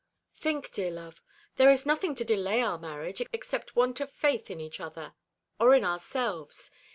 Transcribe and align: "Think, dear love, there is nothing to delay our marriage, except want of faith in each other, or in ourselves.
"Think, 0.33 0.71
dear 0.71 0.89
love, 0.89 1.21
there 1.57 1.69
is 1.69 1.85
nothing 1.85 2.15
to 2.15 2.25
delay 2.25 2.59
our 2.63 2.79
marriage, 2.79 3.21
except 3.31 3.75
want 3.75 3.99
of 3.99 4.09
faith 4.09 4.49
in 4.49 4.59
each 4.59 4.79
other, 4.79 5.13
or 5.59 5.75
in 5.75 5.85
ourselves. 5.85 6.71